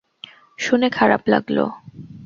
শুনে 0.59 0.87
খারাপ 0.89 1.21
লাগলো। 1.27 1.65